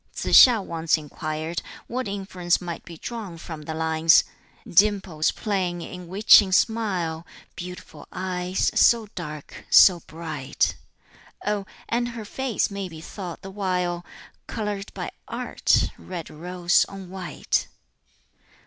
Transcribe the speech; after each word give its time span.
Tsz 0.15 0.47
hiŠ 0.47 0.65
once 0.65 0.97
inquired 0.97 1.61
what 1.85 2.07
inference 2.07 2.59
might 2.59 2.83
be 2.83 2.97
drawn 2.97 3.37
from 3.37 3.61
the 3.61 3.75
lines 3.75 4.23
"Dimples 4.67 5.29
playing 5.31 5.83
in 5.83 6.07
witching 6.07 6.51
smile, 6.51 7.23
Beautiful 7.55 8.07
eyes, 8.11 8.71
so 8.73 9.09
dark, 9.13 9.63
so 9.69 9.99
bright! 10.07 10.75
Oh, 11.45 11.67
and 11.87 12.07
her 12.17 12.25
face 12.25 12.71
may 12.71 12.89
be 12.89 12.99
thought 12.99 13.43
the 13.43 13.51
while 13.51 14.03
Colored 14.47 14.91
by 14.95 15.11
art, 15.27 15.91
red 15.99 16.31
rose 16.31 16.83
on 16.89 17.11
white!" 17.11 17.67